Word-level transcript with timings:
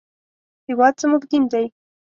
هېواد 0.67 0.93
زموږ 1.01 1.23
دین 1.29 1.43
دی 1.51 1.65